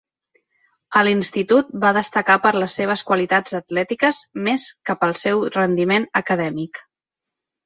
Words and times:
A 1.01 1.01
l'institut 1.07 1.67
va 1.83 1.91
destacar 1.97 2.37
per 2.45 2.53
les 2.63 2.77
seves 2.79 3.03
qualitats 3.09 3.57
atlètiques 3.59 4.23
més 4.49 4.67
que 4.91 4.97
pel 5.05 5.15
seu 5.21 5.45
rendiment 5.61 6.09
acadèmic. 6.23 6.83